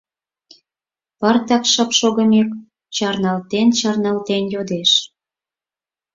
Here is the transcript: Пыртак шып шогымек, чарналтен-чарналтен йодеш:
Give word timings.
Пыртак 1.19 1.63
шып 1.73 1.89
шогымек, 1.99 2.49
чарналтен-чарналтен 2.95 4.43
йодеш: 4.53 4.91